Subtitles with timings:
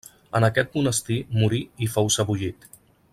[0.37, 2.67] En aquest monestir morí i fou sebollit.